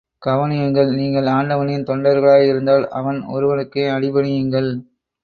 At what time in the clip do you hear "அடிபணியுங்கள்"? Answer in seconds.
3.89-4.71